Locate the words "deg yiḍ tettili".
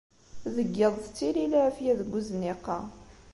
0.55-1.45